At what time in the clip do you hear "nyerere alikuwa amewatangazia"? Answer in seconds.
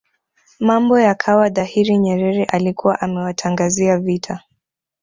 1.97-3.97